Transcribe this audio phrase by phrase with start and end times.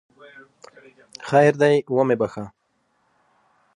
[1.27, 2.45] خیر دی ومې بخښه!